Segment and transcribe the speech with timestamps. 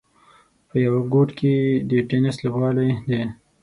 [0.69, 3.21] په یوه ګوټ کې یې د ټېنس لوبغالی دی.